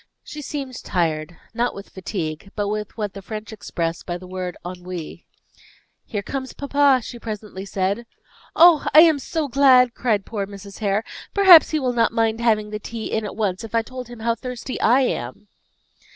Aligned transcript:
She 0.23 0.41
seemed 0.41 0.83
tired, 0.83 1.37
not 1.53 1.75
with 1.75 1.89
fatigue 1.91 2.49
but 2.55 2.69
with 2.69 2.97
what 2.97 3.13
the 3.13 3.21
French 3.21 3.53
express 3.53 4.01
by 4.01 4.17
the 4.17 4.25
word 4.25 4.57
ennui. 4.65 5.27
"Here 6.07 6.23
comes 6.23 6.53
papa," 6.53 7.01
she 7.03 7.19
presently 7.19 7.65
said. 7.65 8.07
"Oh, 8.55 8.87
I 8.95 9.01
am 9.01 9.19
so 9.19 9.47
glad!" 9.47 9.93
cried 9.93 10.25
poor 10.25 10.47
Mrs. 10.47 10.79
Hare. 10.79 11.03
"Perhaps 11.35 11.69
he 11.69 11.79
will 11.79 11.93
not 11.93 12.11
mind 12.11 12.41
having 12.41 12.71
the 12.71 12.79
tea 12.79 13.11
in 13.11 13.25
at 13.25 13.35
once, 13.35 13.63
if 13.63 13.75
I 13.75 13.83
told 13.83 14.07
him 14.07 14.21
how 14.21 14.33
thirsty 14.33 14.81
I 14.81 15.01
am." 15.01 15.49